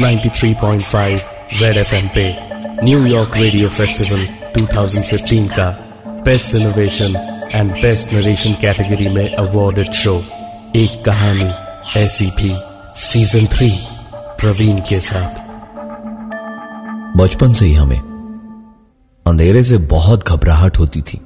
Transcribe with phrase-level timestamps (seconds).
[0.00, 1.20] 93.5
[1.60, 2.36] red FM पे
[2.84, 4.28] New York radio festival
[4.58, 7.16] 2015 का best innovation
[7.52, 10.24] and best narration category में awarded show
[10.76, 11.50] एक कहानी
[12.00, 12.56] ऐसी भी
[12.96, 13.78] सीज़न थ्री
[14.16, 15.44] प्रवीण के साथ।
[17.16, 18.00] बचपन से ही हमें,
[19.26, 21.20] अंधेरे से बहुत घबराहट होती थी।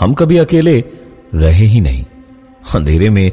[0.00, 0.84] हम कभी अकेले
[1.34, 2.04] रहे ही नहीं।
[2.74, 3.32] अंधेरे में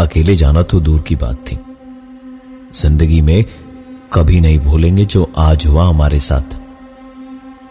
[0.00, 1.58] अकेले जाना तो दूर की बात थी।
[2.74, 3.44] ज़िंदगी में
[4.12, 6.54] कभी नहीं भूलेंगे जो आज हुआ हमारे साथ।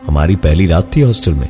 [0.08, 1.50] हमारी पहली रात थी हॉस्टल में।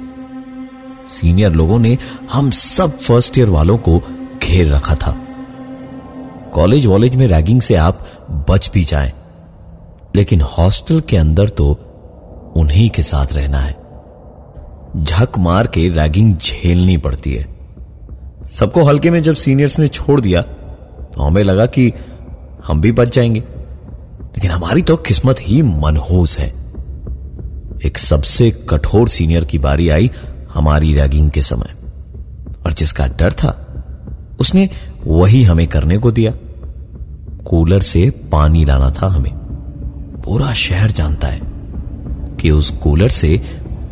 [1.10, 1.98] सीनियर लोगों ने
[2.32, 4.00] हम सब फ़र्स्ट ईयर वालों को
[4.44, 5.16] घेर रखा था।
[6.54, 8.06] कॉलेज वॉलेज में रैगिंग से आप
[8.50, 9.14] बच भी जाए।
[10.16, 11.70] लेकिन हॉस्टल के अंदर तो
[12.56, 13.74] उन्हीं के साथ रहना है।
[15.04, 17.48] झक मार के रैगिंग झेलनी पड़ती है।
[18.54, 20.42] सबको हल्के में जब सीनियर्स ने छोड़ दिया
[21.14, 21.94] तो हमें लगा कि
[22.68, 23.40] हम भी बच जाएँगे।
[24.22, 26.48] लेकिन हमारी तो किस्मत ही मनहूस है।
[27.86, 30.12] एक सबसे कठोर सीनियर की बारी आई
[30.54, 31.76] हमारी रैगिंग के समय।
[32.66, 33.60] और जिसका डर था,
[34.40, 34.70] उसने
[35.08, 36.34] वही हमें करने को दिया।
[37.46, 39.34] कूलर से पानी लाना था हमें।
[40.26, 41.42] पूरा शहर जानता है
[42.42, 43.42] कि उस कूलर से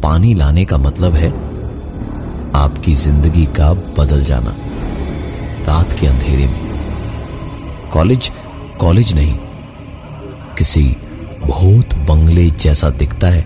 [0.04, 1.30] पानी लाने का मतलब है
[2.56, 4.56] आपकी ज़िंदगी का बदल जाना,
[5.66, 6.71] रात के अंधेरे में।
[7.94, 8.32] कॉलेज
[8.80, 9.36] कॉलेज नहीं।
[10.58, 10.84] किसी
[11.46, 13.42] भूत बंगले जैसा दिखता है।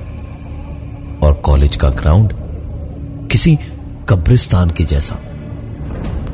[1.23, 2.33] और कॉलेज का ग्राउंड
[3.29, 3.57] किसी
[4.09, 5.19] कब्रिस्तान के जैसा।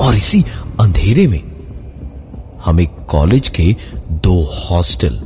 [0.02, 0.44] और इसी
[0.80, 1.52] अंधेरे में
[2.66, 3.76] हमें कॉलेज के
[4.12, 5.22] दो हॉस्टल,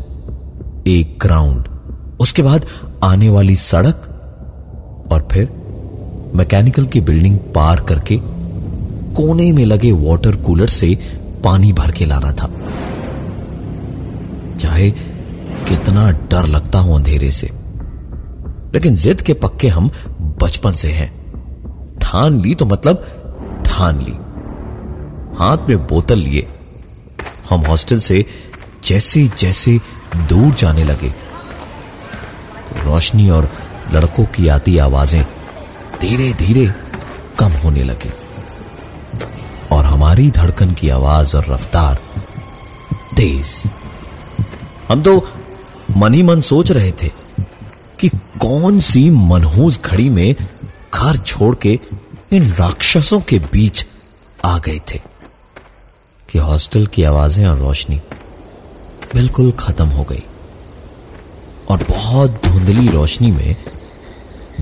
[0.88, 1.67] एक ग्राउंड,
[2.19, 2.66] उसके बाद
[3.03, 4.11] आने वाली सड़क
[5.11, 5.50] और फिर
[6.36, 8.19] मैकेनिकल की बिल्डिंग पार करके
[9.16, 12.47] कोने में लगे वाटर कूलर से पानी भर के लाना था।
[14.57, 14.91] चाहे
[15.67, 17.47] कितना डर लगता हो अंधेरे से।
[18.73, 21.25] लेकिन जिद के पक्के हम बचपन से हैं।
[22.01, 22.95] ठान ली तो मतलब
[23.66, 24.16] ठान ली।
[25.39, 26.47] हाथ में बोतल लिए।
[27.50, 28.25] हम हॉस्टल से
[28.85, 29.79] जैसे जैसे
[30.16, 31.09] दूर जाने लगे।
[32.84, 33.50] रोशनी और
[33.94, 35.25] लड़कों की आती आवाज़ें
[36.01, 36.73] धीरे धीरे
[37.39, 38.25] कम होने लगी।
[39.72, 42.00] और हमारी धड़कन की आवाज़ और रफ्तार
[43.18, 43.62] तेज।
[44.90, 45.18] हम तो
[45.98, 47.09] मन ही मन सोच रहे थे
[48.00, 48.09] कि
[48.42, 50.36] कौन सी मनहूस घड़ी में
[50.94, 51.80] घर छोड़ के
[52.34, 53.86] इन राक्षसों के बीच
[54.46, 55.00] आ गए थे
[56.30, 58.02] कि हॉस्टल की आवाज़ें और रोशनी
[59.14, 60.24] बिल्कुल खत्म हो गई
[61.70, 63.56] और बहुत धुंधली रोशनी में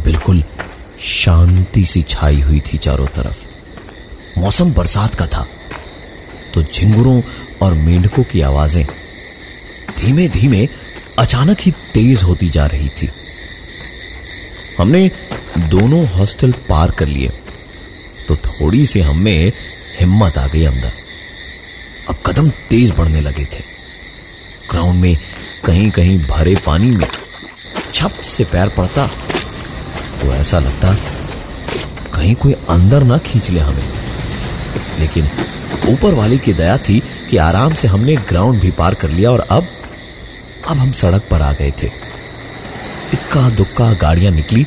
[0.04, 0.44] बिल्कुल
[1.00, 3.53] शांति सी छाई हुई थी चारों तरफ़।
[4.44, 5.46] मौसम बरसात का था।
[6.54, 7.22] तो झिंगुरों
[7.62, 8.86] और मेंढकों की आवाज़ें
[9.98, 10.68] धीमे धीमे
[11.20, 13.10] अचानक ही तेज होती जा रही थी।
[14.80, 15.10] हमने
[15.70, 17.30] दोनों हॉस्टल पार कर लिए
[18.28, 19.52] तो थोड़ी सी हमें
[20.00, 20.92] हिम्मत आ गई अंदर।
[22.10, 23.64] अब कदम तेज बढ़ने लगे थे।
[24.72, 25.16] ग्राउंड में
[25.66, 27.08] कहीं कहीं भरे पानी में
[27.94, 29.08] छप से पैर पड़ता
[30.22, 30.96] तो ऐसा लगता
[32.14, 34.03] कहीं कोई अंदर ना खींच ले हमें।
[35.00, 35.30] लेकिन
[35.90, 37.00] ऊपर वाले की दया थी
[37.30, 39.68] कि आराम से हमने ग्राउंड भी पार कर लिया और अब
[40.68, 41.88] अब हम सड़क पर आ गए थे।
[43.14, 44.66] इक्का दुक्का गाड़ियाँ निकली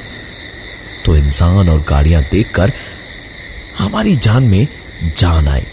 [1.04, 2.72] तो इंसान और गाड़ियाँ देखकर
[3.78, 4.68] हमारी जान में
[5.18, 5.64] जान आई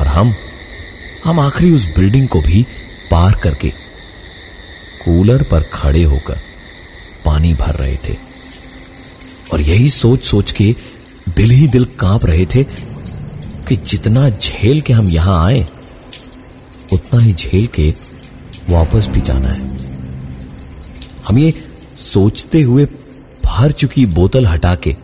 [0.00, 0.34] और हम
[1.24, 2.66] हम आखिरी उस बिल्डिंग को भी
[3.10, 3.68] पार करके
[5.04, 6.38] कूलर पर खड़े होकर
[7.24, 8.16] पानी भर रहे थे।
[9.52, 10.74] और यही सोच सोच के
[11.28, 12.62] दिल ही दिल काँप रहे थे
[13.70, 15.60] कि जितना झेल के हम यहाँ आए
[16.92, 17.88] उतना ही झेल के
[18.70, 19.78] वापस भी जाना है।
[21.28, 21.52] हम ये
[22.02, 22.84] सोचते हुए
[23.44, 24.94] भर चुकी बोतल हटा के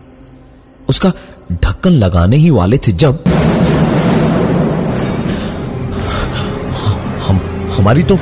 [0.88, 1.12] उसका
[1.52, 3.22] ढक्कन लगाने ही वाले थे जब
[7.26, 7.40] हम
[7.76, 8.18] हमारी तो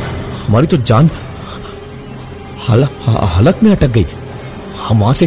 [0.47, 1.11] हमारी तो जान
[2.69, 2.87] हल,
[3.37, 4.07] हलक में अटक गई।
[4.89, 5.27] हम वहाँ से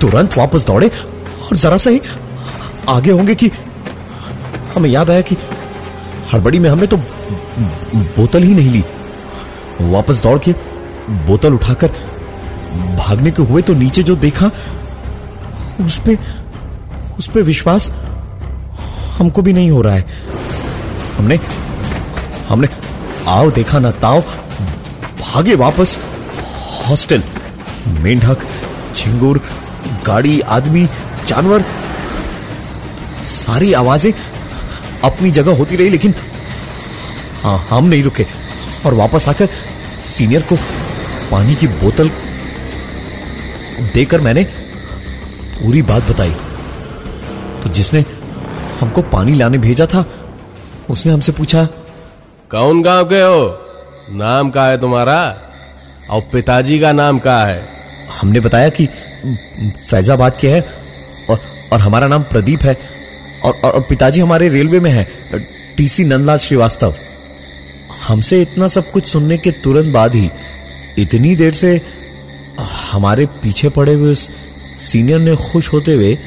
[0.00, 2.00] तुरंत वापस दौड़े और जरा सा ही
[2.88, 3.50] आगे होंगे कि
[4.74, 5.36] हमें याद आया कि
[6.32, 8.82] हड़बड़ी में हमने तो बोतल ही नहीं ली।
[9.82, 10.52] वापस दौड़ के
[11.26, 11.88] बोतल उठाकर
[12.96, 14.50] भागने के हुए तो नीचे जो देखा,
[15.80, 16.18] उस पे
[17.18, 17.88] उस पे विश्वास
[19.18, 20.04] हमको भी नहीं हो रहा है।
[21.16, 21.38] हमने
[22.48, 22.68] हमने
[23.28, 24.20] आओ देखा ना ताओ,
[25.20, 25.98] भागे वापस।
[26.80, 27.22] हॉस्टल,
[28.00, 28.38] मेंढक,
[28.96, 29.40] झिंगुर,
[30.06, 30.86] गाड़ी, आदमी,
[31.28, 31.64] जानवर,
[33.26, 34.12] सारी आवाज़ें
[35.04, 36.14] अपनी जगह होती रही लेकिन
[37.42, 38.26] हाँ हम नहीं रुके।
[38.86, 39.48] और वापस आकर
[40.08, 40.56] सीनियर को
[41.30, 42.10] पानी की बोतल
[43.94, 44.44] देकर मैंने
[45.54, 46.34] पूरी बात बताई।
[47.62, 48.04] तो जिसने
[48.80, 50.04] हमको पानी लाने भेजा था
[50.90, 51.64] उसने हमसे पूछा
[52.50, 53.60] कौन गाँव के हो?
[54.10, 55.20] नाम का है तुम्हारा?
[56.10, 57.68] और पिताजी का नाम का है?
[58.20, 58.86] हमने बताया कि
[59.90, 60.60] फैजाबाद के है
[61.30, 61.40] और
[61.72, 62.76] और हमारा नाम प्रदीप है।
[63.44, 65.08] और, और, पिताजी हमारे रेलवे में है
[65.76, 66.94] टीसी नंदलाल श्रीवास्तव।
[68.08, 70.30] हमसे इतना सब कुछ सुनने के तुरंत बाद ही
[70.98, 71.80] इतनी देर से
[72.92, 74.30] हमारे पीछे पड़े हुए उस
[74.76, 76.18] सीनियर ने खुश होते हुए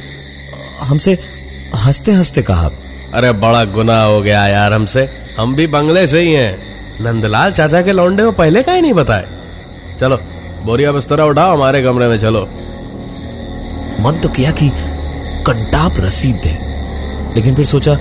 [0.79, 1.19] हमसे
[1.75, 2.71] हँसते हँसते कहा
[3.13, 5.09] अरे बड़ा गुनाह हो गया यार हमसे।
[5.39, 8.93] हम भी बंगले से ही हैं। नंदलाल चाचा के लौंडे को पहले का ही नहीं
[8.93, 9.25] बताए।
[9.99, 10.17] चलो
[10.65, 12.41] बोरिया बिस्तरा उठाओ हमारे कमरे में चलो।
[13.99, 14.71] मन तो किया कि
[15.43, 16.66] कंटाप रसीद दे।
[17.37, 17.95] लेकिन फिर सोचा,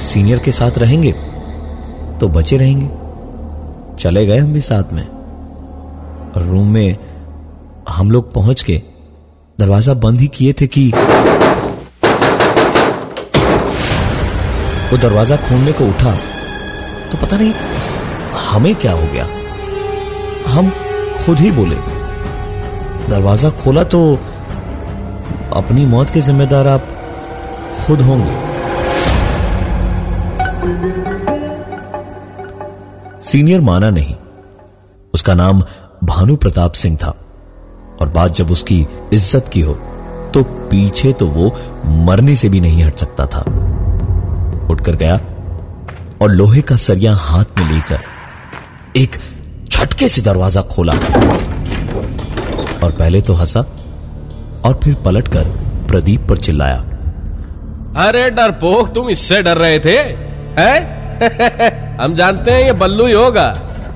[0.00, 1.12] सीनियर के साथ रहेंगे
[2.20, 2.88] तो बचे रहेंगे।
[3.98, 5.06] चले गए हम भी साथ में।
[6.38, 6.96] रूम में
[7.88, 8.80] हम लोग पहुँच के
[9.58, 10.84] दरवाज़ा बंद ही किए थे कि
[14.90, 16.12] वो दरवाज़ा खोलने को उठा
[17.10, 17.52] तो पता नहीं
[18.42, 19.26] हमें क्या हो गया।
[20.48, 20.70] हम
[21.24, 21.76] खुद ही बोले,
[23.08, 24.02] दरवाज़ा खोला तो
[25.56, 26.94] अपनी मौत के जिम्मेदार आप
[27.78, 28.47] खुद होंगे।
[33.22, 34.14] सीनियर माना नहीं।
[35.14, 35.62] उसका नाम
[36.04, 37.14] भानु प्रताप सिंह था।
[38.00, 39.74] और बात जब उसकी इज़्ज़त की हो
[40.34, 41.50] तो पीछे तो वो
[42.04, 43.40] मरने से भी नहीं हट सकता था।
[44.70, 45.14] उठकर गया
[46.22, 48.00] और लोहे का सरिया हाथ में लेकर
[48.96, 49.16] एक
[49.64, 50.92] झटके से दरवाज़ा खोला
[52.82, 53.60] और पहले तो हंसा
[54.64, 55.44] और फिर पलटकर
[55.88, 56.78] प्रदीप पर चिल्लाया,
[57.98, 60.27] अरे डरपोक, तुम इससे डर रहे थे?
[60.58, 61.98] हैं?
[62.00, 63.48] हम जानते हैं ये बल्लू ही होगा।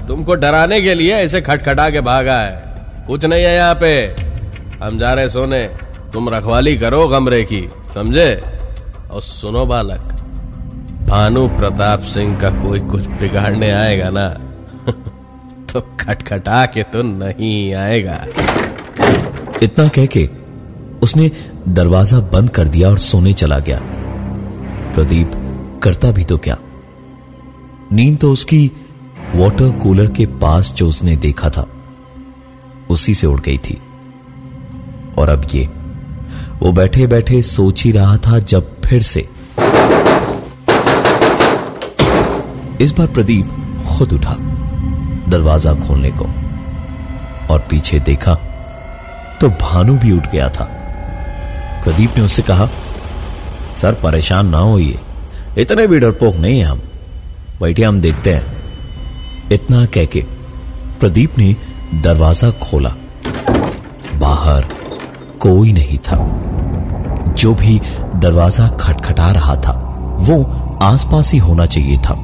[0.09, 2.75] तुमको डराने के लिए ऐसे खटखटा के भागा है।
[3.07, 4.17] कुछ नहीं है यहाँ पे।
[4.85, 5.71] हम जा रहे सोने।
[6.13, 8.43] तुम रखवाली करो कमरे की, समझे?
[9.11, 10.13] और सुनो बालक,
[11.09, 14.29] भानु प्रताप सिंह का कोई कुछ बिगाड़ने आएगा ना?
[15.73, 18.25] तो खटखटा के तो नहीं आएगा।
[19.63, 20.29] इतना कह के
[21.03, 21.31] उसने
[21.69, 23.81] दरवाज़ा बंद कर दिया और सोने चला गया।
[24.95, 25.33] प्रदीप
[25.83, 26.57] करता भी तो क्या?
[27.93, 28.71] नींद तो उसकी
[29.35, 31.67] वाटर कूलर के पास जो उसने देखा था,
[32.91, 33.81] उसी से उड़ गई थी।
[35.19, 35.65] और अब ये,
[36.63, 39.21] वो बैठे बैठे सोच ही रहा था जब फिर से।
[42.81, 43.49] इस बार प्रदीप
[43.89, 44.37] खुद उठा,
[45.29, 46.25] दरवाज़ा खोलने को,
[47.51, 48.35] और पीछे देखा
[49.41, 50.65] तो भानु भी उठ गया था।
[51.85, 52.69] प्रदीप ने उससे कहा,
[53.77, 54.99] सर, परेशान ना होइए।
[55.59, 56.83] इतने भी डरपोक नहीं है हम।
[57.61, 58.63] बैठे हम देखते हैं।
[59.53, 60.25] इतना कह के
[61.01, 61.57] प्रदीप ने
[61.95, 62.95] दरवाज़ा खोला।
[64.15, 64.65] बाहर
[65.41, 66.39] कोई नहीं था।
[67.39, 67.81] जो भी
[68.17, 70.45] दरवाज़ा खटखटा रहा था, वो
[70.83, 72.15] आसपास ही होना चाहिए था,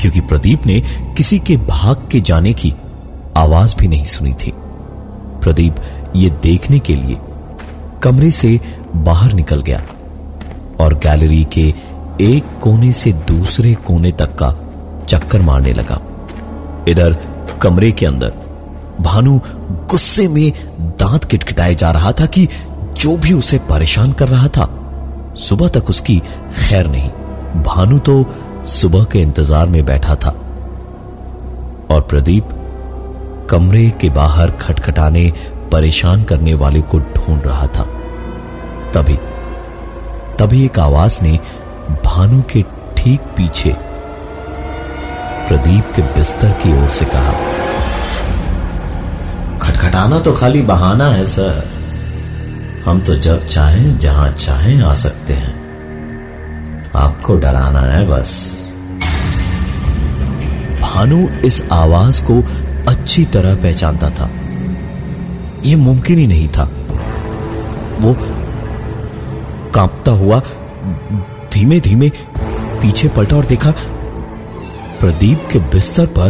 [0.00, 0.80] क्योंकि प्रदीप ने
[1.16, 2.74] किसी के भाग के जाने की
[3.36, 4.52] आवाज़ भी नहीं सुनी थी।
[5.42, 5.74] प्रदीप
[6.16, 7.16] ये देखने के लिए
[8.02, 8.60] कमरे से
[8.96, 9.82] बाहर निकल गया
[10.80, 11.74] और गैलरी के
[12.20, 14.50] एक कोने से दूसरे कोने तक का
[15.04, 16.00] चक्कर मारने लगा।
[16.88, 17.16] इधर
[17.62, 18.32] कमरे के अंदर
[19.00, 19.38] भानु
[19.90, 20.52] गुस्से में
[21.00, 22.48] दांत किटकिटाए जा रहा था कि
[22.92, 24.66] जो भी उसे परेशान कर रहा था,
[25.38, 26.18] सुबह तक उसकी
[26.58, 27.10] खैर नहीं।
[27.62, 28.24] भानु तो
[28.66, 30.30] सुबह के इंतज़ार में बैठा था।
[31.90, 32.48] और प्रदीप
[33.50, 35.32] कमरे के बाहर खटखटाने,
[35.72, 37.86] परेशान करने वाले को ढूंढ रहा था।
[38.94, 39.18] तभी
[40.38, 41.38] तभी एक आवाज़ ने
[41.90, 42.62] भानु के
[42.96, 43.76] ठीक पीछे
[45.48, 47.32] प्रदीप के बिस्तर की ओर से कहा,
[49.58, 51.68] खटखटाना तो खाली बहाना है, सर।
[52.86, 55.58] हम तो जब चाहें, जहाँ चाहें आ सकते हैं।
[56.96, 58.58] आपको डराना है बस।
[60.80, 62.42] भानु इस आवाज़ को
[62.90, 64.30] अच्छी तरह पहचानता था।
[65.64, 66.70] यह मुमकिन ही नहीं था।
[68.00, 68.16] वो
[69.74, 70.42] कांपता हुआ
[71.58, 72.08] धीमे धीमे
[72.80, 73.70] पीछे पलटा और देखा
[75.00, 76.28] प्रदीप के बिस्तर पर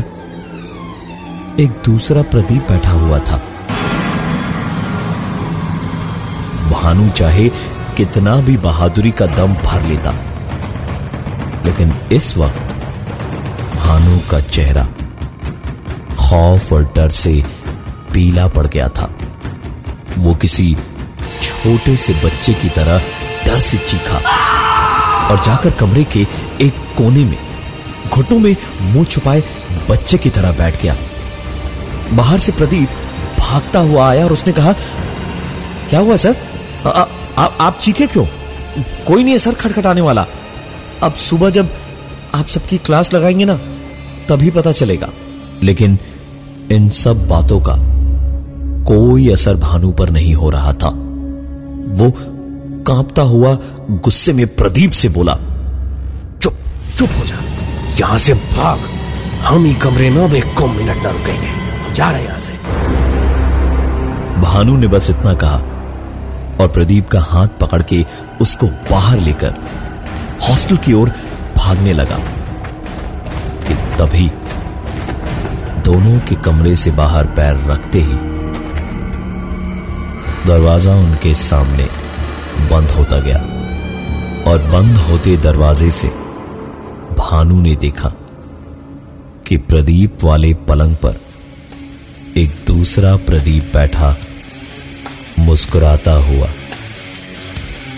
[1.60, 3.36] एक दूसरा प्रदीप बैठा हुआ था।
[6.70, 7.48] भानु चाहे
[7.96, 10.14] कितना भी बहादुरी का दम भर लेता,
[11.64, 12.60] लेकिन इस वक्त
[13.76, 14.88] भानु का चेहरा
[16.16, 17.42] खौफ और डर से
[18.12, 19.10] पीला पड़ गया था।
[20.18, 20.74] वो किसी
[21.42, 22.98] छोटे से बच्चे की तरह
[23.46, 24.20] डर से चीखा।
[25.30, 26.20] और जाकर कमरे के
[26.60, 27.38] एक कोने में
[28.10, 29.42] घुटनों में मुँह छुपाए
[29.90, 30.96] बच्चे की तरह बैठ गया।
[32.12, 32.88] बाहर से प्रदीप
[33.38, 34.72] भागता हुआ आया और उसने कहा
[35.90, 36.36] क्या हुआ सर?
[36.86, 37.06] आ, आ,
[37.38, 38.26] आ, आप चीखे क्यों?
[39.06, 40.26] कोई नहीं है सर खटखटाने वाला।
[41.02, 41.70] अब सुबह जब
[42.34, 43.54] आप सबकी क्लास लगाएँगे ना
[44.28, 45.08] तभी पता चलेगा।
[45.62, 45.98] लेकिन
[46.72, 47.74] इन सब बातों का
[48.84, 50.88] कोई असर भानु पर नहीं हो रहा था।
[51.88, 52.34] वो
[52.88, 53.58] कांपता हुआ
[53.90, 55.34] गुस्से में प्रदीप से बोला,
[56.42, 56.58] चुप
[56.98, 57.36] चुप हो जा।
[57.98, 58.78] यहाँ से भाग।
[59.40, 62.52] हम ही कमरे में, अब एक मिनट न रुकेंगे। हम जा रहे यहाँ से।
[64.40, 65.56] भानु ने बस इतना कहा
[66.60, 68.06] और प्रदीप का हाथ पकड़ के
[68.40, 69.54] उसको बाहर लेकर
[70.42, 71.12] हॉस्टल की ओर
[71.56, 72.18] भागने लगा।
[73.68, 74.30] कि तभी
[75.82, 78.14] दोनों के कमरे से बाहर पैर रखते ही
[80.46, 82.07] दरवाज़ा उनके सामने
[82.60, 83.38] बंद होता गया
[84.50, 86.08] और बंद होते दरवाजे से
[87.18, 88.12] भानु ने देखा
[89.46, 91.20] कि प्रदीप वाले पलंग पर
[92.36, 94.16] एक दूसरा प्रदीप बैठा
[95.38, 96.48] मुस्कुराता हुआ।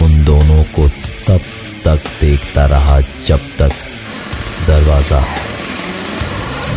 [0.02, 0.88] उन दोनों को
[1.26, 1.40] तब
[1.84, 3.72] तक देखता रहा जब तक
[4.66, 5.20] दरवाज़ा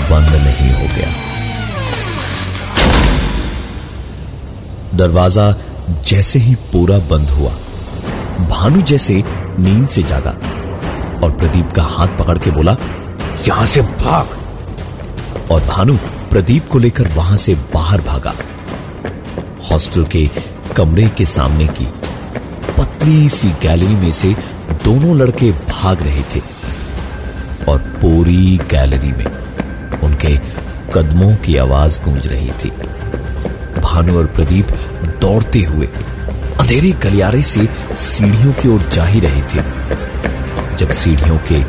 [0.10, 1.12] बंद नहीं हो गया।
[4.98, 5.52] दरवाज़ा
[6.08, 7.52] जैसे ही पूरा बंद हुआ
[8.40, 9.24] भानु जैसे
[9.60, 10.32] नींद से जागा
[11.24, 12.76] और प्रदीप का हाथ पकड़ के बोला,
[13.48, 15.98] यहाँ से भाग। और भानु
[16.30, 18.34] प्रदीप को लेकर वहाँ से बाहर भागा।
[19.72, 20.30] हॉस्टल के
[20.76, 21.86] कमरे के सामने की
[22.78, 24.36] पतली सी गैलरी में से
[24.84, 26.42] दोनों लड़के भाग रहे थे
[27.68, 29.26] और पूरी गैलरी में
[30.00, 30.38] उनके
[30.94, 32.70] कदमों की आवाज़ गूंज रही थी।
[33.82, 34.68] भानु और प्रदीप
[35.22, 35.90] दौड़ते हुए
[36.60, 37.68] अंधेरे गलियारे से
[38.02, 39.62] सीढ़ियों की ओर जा ही रहे थे।
[40.78, 41.62] जब सीढ़ियों के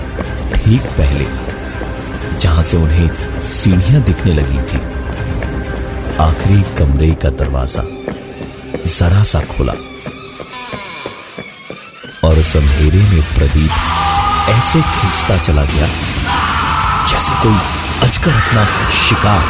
[0.55, 1.27] ठीक पहले,
[2.39, 4.81] जहाँ से उन्हें सीढ़ियाँ दिखने लगी थी,
[6.21, 7.83] आखिरी कमरे का दरवाज़ा
[8.89, 9.73] जरा सा खोला।
[12.25, 15.89] और उस अंधेरे में प्रदीप ऐसे खींचता चला गया,
[17.09, 17.59] जैसे कोई
[18.09, 18.65] अजगर अपना
[19.01, 19.43] शिकार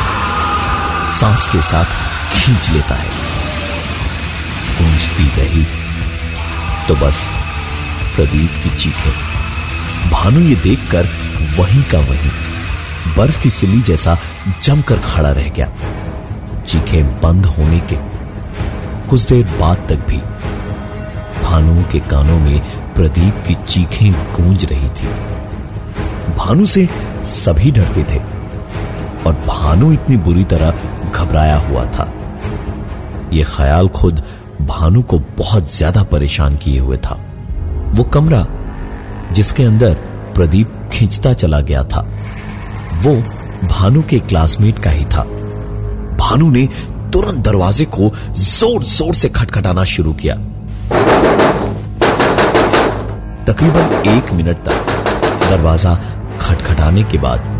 [1.12, 1.88] सांस के साथ
[2.32, 3.23] खींच लेता है।
[4.78, 5.66] गूंजती रही।
[6.88, 7.26] तो बस,
[8.16, 9.12] प्रदीप की चीखें।
[10.10, 11.08] भानु ये देखकर
[11.58, 12.30] वहीं का वहीं,
[13.16, 14.18] बर्फ़ की सिली जैसा
[14.62, 15.68] जमकर खड़ा रह गया।
[16.66, 17.96] चीखें बंद होने के
[19.08, 20.18] कुछ देर बाद तक भी
[21.44, 22.60] भानु के कानों में
[22.94, 25.08] प्रदीप की चीखें गूंज रही थी।
[26.36, 26.88] भानु से
[27.24, 28.18] सभी डरते थे
[29.26, 30.74] और भानु इतनी बुरी तरह
[31.10, 32.12] घबराया हुआ था।
[33.32, 34.24] यह ख्याल खुद
[34.66, 37.14] भानु को बहुत ज़्यादा परेशान किए हुए था।
[37.96, 38.46] वो कमरा
[39.32, 39.94] जिसके अंदर
[40.34, 42.00] प्रदीप खींचता चला गया था,
[43.02, 43.14] वो
[43.68, 45.22] भानु के क्लासमेट का ही था।
[46.18, 46.66] भानु ने
[47.12, 50.34] तुरंत दरवाजे को ज़ोर ज़ोर से खटखटाना शुरू किया।
[53.46, 55.94] तकरीबन एक मिनट तक दरवाज़ा
[56.40, 57.52] खटखटाने के बाद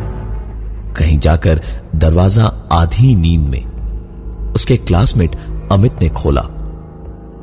[0.97, 1.61] कहीं जाकर
[1.95, 5.37] दरवाज़ा आधी नींद में उसके क्लासमेट
[5.73, 6.43] अमित ने खोला।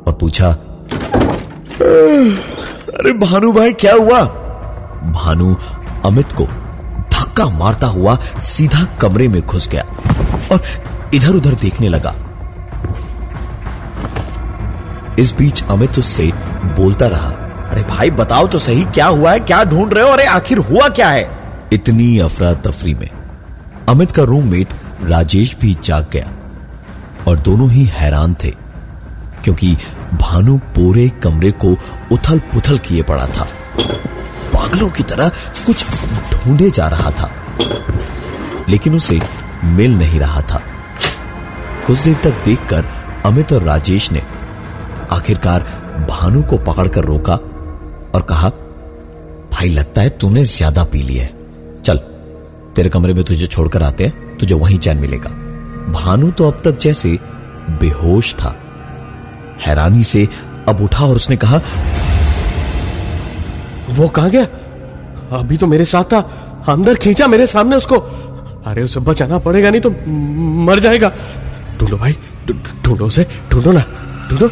[0.06, 0.48] और पूछा,
[2.94, 4.20] अरे भानु भाई, क्या हुआ?
[5.12, 5.54] भानु
[6.04, 6.44] अमित को
[7.12, 9.82] धक्का मारता हुआ सीधा कमरे में घुस गया
[10.52, 10.60] और
[11.14, 12.14] इधर उधर देखने लगा।
[15.18, 16.30] इस बीच अमित उससे
[16.76, 17.30] बोलता रहा,
[17.70, 19.40] अरे भाई, बताओ तो सही, क्या हुआ है?
[19.40, 20.10] क्या ढूंढ रहे हो?
[20.10, 21.30] अरे आखिर हुआ क्या है?
[21.72, 23.08] इतनी अफरा तफरी में
[23.88, 24.68] अमित का रूममेट
[25.02, 26.30] राजेश भी जाग गया
[27.28, 28.61] और दोनों ही हैरान थे।
[29.44, 29.74] क्योंकि
[30.14, 31.70] भानु पूरे कमरे को
[32.12, 33.46] उथल पुथल किए पड़ा था।
[34.54, 35.28] पागलों की तरह
[35.66, 35.84] कुछ
[36.32, 37.30] ढूंढे जा रहा था,
[38.68, 39.20] लेकिन उसे
[39.66, 40.60] मिल नहीं रहा था।
[41.86, 42.86] कुछ देर तक देखकर
[43.26, 44.22] अमित और राजेश ने
[45.10, 45.62] आखिरकार
[46.10, 48.48] भानु को पकड़कर रोका और कहा,
[49.52, 51.96] भाई, लगता है तूने ज़्यादा पी लिया है। चल,
[52.76, 55.30] तेरे कमरे में तुझे छोड़कर आते हैं, तुझे वहीं चैन मिलेगा।
[55.92, 57.18] भानु तो अब तक जैसे
[57.70, 58.56] बेहोश था।
[59.60, 60.28] हैरानी से
[60.68, 61.60] अब उठा और उसने कहा
[63.90, 64.42] वो कहा गया?
[65.38, 66.18] अभी तो मेरे साथ था।
[66.68, 67.96] अंदर खींचा मेरे सामने उसको।
[68.66, 69.90] अरे उसे बचाना पड़ेगा नहीं तो
[70.64, 71.12] मर जाएगा।
[71.78, 72.16] ढूंढो भाई
[72.48, 73.84] ढूंढो उसे ढूंढो ना
[74.30, 74.50] ढूंढो।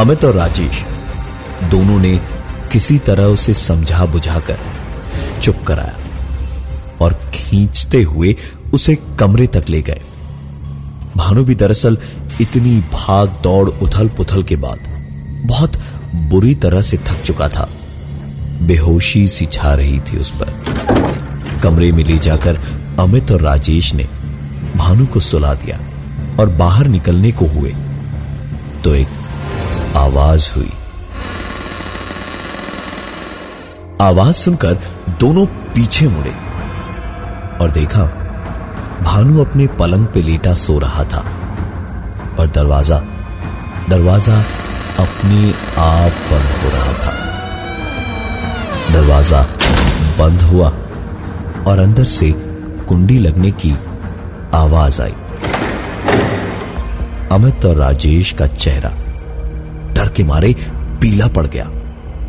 [0.00, 0.84] अमित और राजेश
[1.70, 2.16] दोनों ने
[2.72, 4.58] किसी तरह उसे समझा बुझाकर
[5.42, 5.94] चुप कराया
[7.00, 8.36] और खींचते हुए
[8.74, 10.00] उसे कमरे तक ले गए।
[11.16, 11.98] भानु भी दरअसल
[12.40, 14.88] इतनी भाग दौड़ उथल पुथल के बाद
[15.46, 15.76] बहुत
[16.30, 17.68] बुरी तरह से थक चुका था।
[18.62, 22.60] बेहोशी सी छा रही थी उस पर। कमरे में ले जाकर
[23.00, 24.06] अमित और राजेश ने
[24.76, 25.78] भानु को सुला दिया
[26.40, 27.74] और बाहर निकलने को हुए
[28.84, 29.08] तो एक
[29.96, 30.70] आवाज़ हुई।
[34.00, 34.78] आवाज़ सुनकर
[35.20, 36.34] दोनों पीछे मुड़े
[37.60, 38.02] और देखा
[39.06, 41.18] भानु अपने पलंग पे लेटा सो रहा था।
[42.38, 42.98] और दरवाज़ा
[43.88, 44.38] दरवाज़ा
[44.98, 47.12] अपने आप बंद हो रहा था।
[48.92, 49.42] दरवाज़ा
[50.18, 50.68] बंद हुआ
[51.66, 52.30] और अंदर से
[52.88, 53.72] कुंडी लगने की
[54.54, 55.14] आवाज़ आई।
[57.32, 58.90] अमित और राजेश का चेहरा
[59.94, 60.54] डर के मारे
[61.00, 61.64] पीला पड़ गया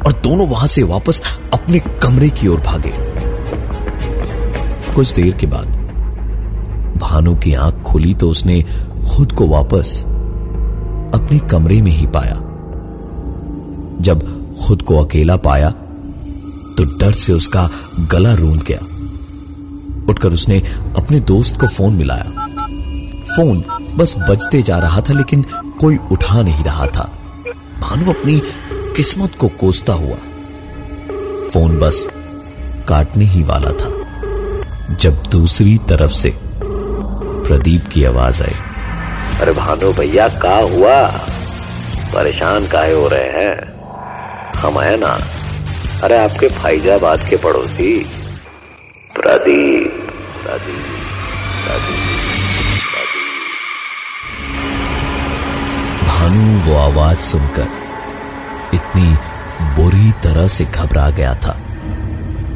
[0.05, 1.21] और दोनों वहाँ से वापस
[1.53, 2.93] अपने कमरे की ओर भागे।
[4.95, 5.75] कुछ देर के बाद
[7.17, 8.61] भानु की आँख खुली तो उसने
[9.09, 10.03] खुद को वापस
[11.13, 12.33] अपने कमरे में ही पाया।
[14.01, 14.25] जब
[14.61, 15.69] खुद को अकेला पाया
[16.77, 17.69] तो डर से उसका
[18.11, 18.79] गला रूंध गया।
[20.09, 20.59] उठकर उसने
[20.97, 22.23] अपने दोस्त को फ़ोन मिलाया।
[23.35, 23.63] फ़ोन
[23.97, 25.45] बस बजते जा रहा था, लेकिन
[25.81, 27.11] कोई उठा नहीं रहा था।
[27.81, 28.41] भानु अपनी
[28.95, 30.17] किस्मत को कोसता हुआ।
[31.49, 32.07] फ़ोन बस
[32.87, 36.46] काटने ही वाला था। जब दूसरी तरफ़ से
[37.47, 38.55] प्रदीप की आवाज़ आई।
[39.41, 41.07] अरे भानु भैया का हुआ?
[42.13, 43.73] परेशान काहे हो रहे हैं?
[44.57, 45.19] हम है ना?
[46.03, 47.99] अरे आपके फैजाबाद के पड़ोसी।
[49.15, 49.91] प्रदीप
[50.43, 50.85] प्रदीप
[51.67, 52.03] प्रदीप।
[56.07, 57.67] भानु वो आवाज़ सुनकर
[58.73, 59.15] इतनी
[59.61, 61.57] बुरी तरह से घबरा गया था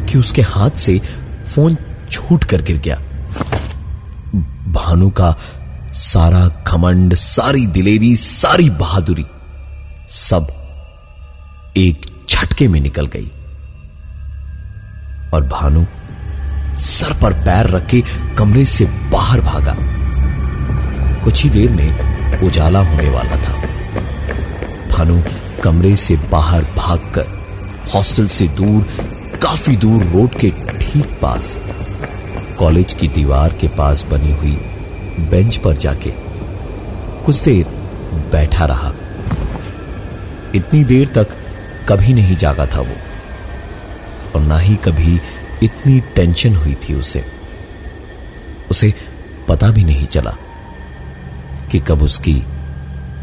[0.05, 0.99] कि उसके हाथ से
[1.55, 1.77] फ़ोन
[2.11, 3.01] छूट कर गिर गया।
[4.71, 5.35] भानु का
[5.93, 9.25] सारा घमंड, सारी दिलेरी, सारी बहादुरी
[10.11, 10.47] सब
[11.77, 13.31] एक झटके में निकल गई।
[15.33, 15.85] और भानु
[16.77, 17.89] सर पर पैर रख
[18.37, 19.75] कमरे से बाहर भागा।
[21.23, 23.53] कुछ ही देर में उजाला होने वाला था।
[24.87, 25.21] भानु
[25.63, 27.27] कमरे से बाहर भागकर
[27.95, 28.83] हॉस्टल से दूर,
[29.37, 30.49] काफ़ी दूर रोड के
[30.81, 31.59] ठीक पास
[32.61, 34.55] कॉलेज की दीवार के पास बनी हुई
[35.29, 36.11] बेंच पर जाके
[37.25, 37.67] कुछ देर
[38.31, 38.91] बैठा रहा।
[40.55, 41.35] इतनी देर तक
[41.89, 42.95] कभी नहीं जागा था वो,
[44.35, 45.19] और ना ही कभी
[45.63, 47.23] इतनी टेंशन हुई थी उसे।
[48.71, 48.93] उसे
[49.49, 50.35] पता भी नहीं चला
[51.71, 52.41] कि कब उसकी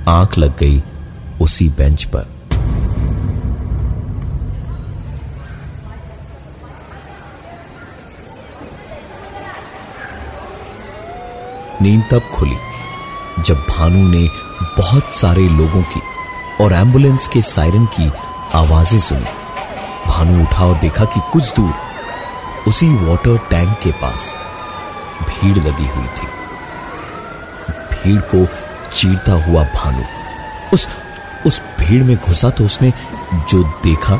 [0.09, 0.83] आँख लग गई
[1.41, 2.38] उसी बेंच पर।
[11.83, 12.57] नींद तब खुली
[13.39, 14.27] जब भानु ने
[14.79, 16.01] बहुत सारे लोगों की
[16.61, 18.11] और एंबुलेंस के सायरन की
[18.55, 19.25] आवाज़ें सुनी।
[20.07, 21.73] भानु उठा और देखा कि कुछ दूर
[22.69, 24.33] उसी वाटर टैंक के पास
[25.29, 26.27] भीड़ लगी हुई थी।
[27.93, 28.45] भीड़ को
[28.93, 30.03] चीरता हुआ भानु
[30.75, 30.87] उस
[31.47, 32.93] उस भीड़ में घुसा तो उसने
[33.51, 34.19] जो देखा,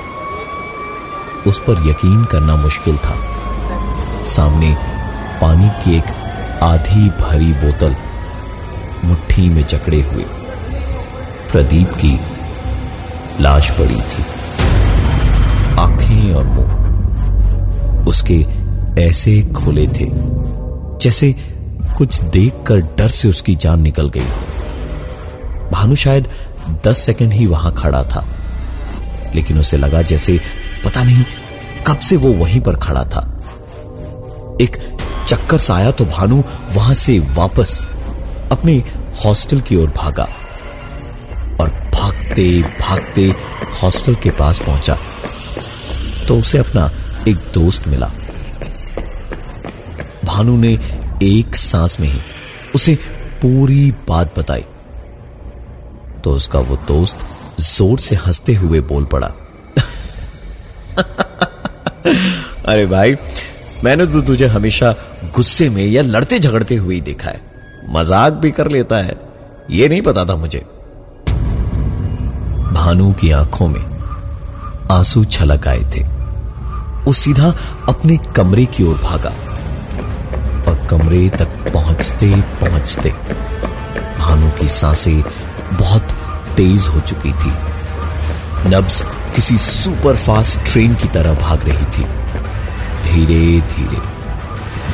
[1.47, 3.17] उस पर यकीन करना मुश्किल था।
[4.27, 4.75] सामने
[5.41, 6.05] पानी की एक
[6.63, 7.97] आधी भरी बोतल
[9.05, 10.25] मुट्ठी में जकड़े हुए।
[11.51, 12.19] प्रदीप की
[13.41, 14.25] लाश पड़ी थी।
[15.79, 18.47] आँखें और मुँह उसके
[19.03, 20.07] ऐसे खुले थे
[21.03, 21.33] जैसे
[21.97, 24.27] कुछ देखकर डर से उसकी जान निकल गई
[25.73, 26.29] भानु शायद
[26.85, 28.27] दस सेकंड ही वहाँ खड़ा था,
[29.35, 30.41] लेकिन उसे लगा जैसे
[30.85, 31.25] पता नहीं
[31.87, 33.21] कब से वो वहीं पर खड़ा था।
[34.61, 34.98] एक
[35.29, 37.89] चक्कर सा आया तो भानु वहाँ से वापस
[38.53, 38.85] अपने
[39.25, 40.29] हॉस्टल की ओर भागा
[41.61, 43.35] और भागते भागते
[43.83, 44.99] हॉस्टल के पास पहुँचा।
[46.29, 46.91] तो उसे अपना
[47.29, 48.13] एक दोस्त मिला।
[50.25, 50.79] भानु ने
[51.23, 52.21] एक सांस में ही
[52.75, 52.99] उसे
[53.43, 54.65] पूरी बात बताई।
[56.25, 57.19] तो उसका वो दोस्त
[57.61, 59.27] ज़ोर से हँसते हुए बोल पड़ा।
[62.65, 63.17] अरे भाई
[63.85, 64.91] मैंने तो तुझे हमेशा
[65.35, 67.41] गुस्से में या लड़ते झगड़ते हुए देखा है।
[67.91, 69.17] मज़ाक भी कर लेता है।
[69.71, 70.59] ये नहीं पता था मुझे।
[72.73, 73.81] भानु की आँखों में
[74.91, 76.03] आँसू छलक आए थे।
[77.05, 77.55] वो सीधा
[77.89, 79.31] अपने कमरे की ओर भागा
[80.71, 83.11] और कमरे तक पहुँचते पहुँचते
[84.19, 85.23] भानु की साँसें
[85.73, 86.13] बहुत
[86.57, 87.53] तेज हो चुकी थी।
[88.69, 89.03] नब्स
[89.35, 92.07] किसी सुपर फास्ट ट्रेन की तरह भाग रही थी।
[93.19, 94.01] धीरे धीरे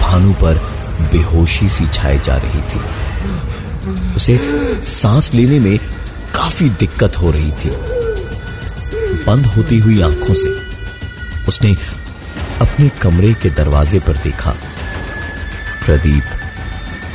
[0.01, 0.59] भानु पर
[1.13, 2.81] बेहोशी सी छाई जा रही थी।
[4.17, 4.37] उसे
[4.83, 5.79] सांस लेने में
[6.35, 7.71] काफ़ी दिक्कत हो रही थी।
[9.27, 10.51] बंद होती हुई आँखों से
[11.49, 11.75] उसने
[12.61, 14.51] अपने कमरे के दरवाजे पर देखा।
[15.85, 16.25] प्रदीप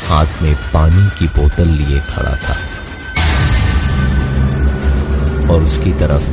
[0.10, 2.60] हाथ में पानी की बोतल लिए खड़ा था
[5.54, 6.30] और उसकी तरफ़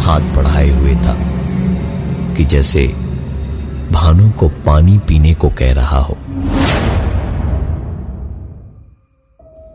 [0.00, 1.16] हाथ बढ़ाए हुए था
[2.34, 3.03] कि जैसे
[3.94, 6.14] भानु को पानी पीने को कह रहा हो।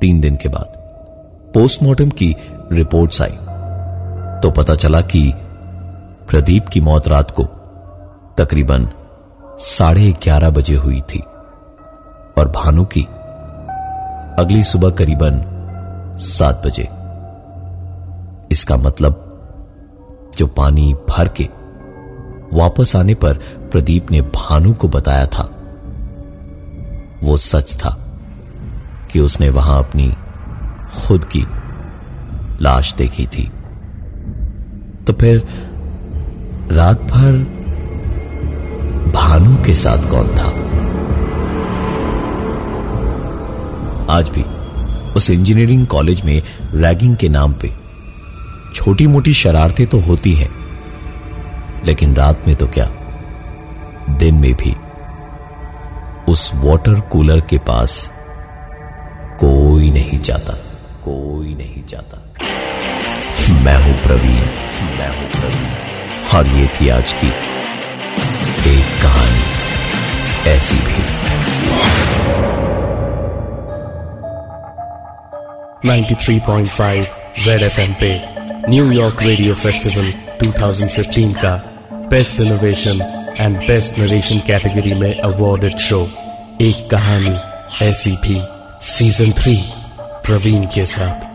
[0.01, 0.73] तीन दिन के बाद
[1.53, 2.35] पोस्टमार्टम की
[2.71, 3.37] रिपोर्ट्स आई।
[4.43, 5.33] तो पता चला कि
[6.29, 7.43] प्रदीप की मौत रात को
[8.37, 8.89] तकरीबन
[9.59, 11.19] साढ़े ग्यारह बजे हुई थी
[12.37, 13.03] और भानु की
[14.39, 15.41] अगली सुबह करीबन
[16.19, 16.83] सात बजे।
[18.51, 19.25] इसका मतलब
[20.37, 21.47] जो पानी भर के
[22.53, 23.33] वापस आने पर
[23.71, 25.43] प्रदीप ने भानु को बताया था।
[27.23, 27.89] वो सच था
[29.11, 30.13] कि उसने वहाँ अपनी
[30.95, 31.45] खुद की
[32.61, 33.51] लाश देखी थी।
[35.07, 35.47] तो फिर
[36.71, 37.37] रात भर
[39.11, 40.49] भानु के साथ कौन था?
[44.13, 44.43] आज भी
[45.13, 46.41] उस इंजीनियरिंग कॉलेज में
[46.73, 47.73] रैगिंग के नाम पे
[48.73, 50.68] छोटी मोटी शरारतें तो होती हैं।
[51.85, 52.85] लेकिन रात में तो क्या?
[54.09, 54.75] दिन में भी।
[56.31, 58.13] उस वाटर कूलर के पास
[59.39, 60.53] कोई नहीं जाता।
[61.05, 62.25] कोई नहीं जाता।
[63.63, 64.41] मैं हूँ प्रवीण।
[64.97, 67.27] मैं हूँ प्रवीण। और ये थी आज की
[68.69, 69.43] एक कहानी।
[70.49, 71.29] ऐसी भी।
[75.85, 77.07] 93.5
[77.39, 78.21] रेड एफएम पे
[78.69, 81.55] न्यूयॉर्क रेडियो फेस्टिवल 2015 का
[82.09, 83.01] best innovation
[83.39, 86.09] and best narration category में अवार्डेड शो
[86.61, 87.35] एक कहानी
[87.85, 88.41] ऐसी भी
[88.81, 89.57] सीज़न थ्री
[90.25, 91.28] प्रवीण के साथ।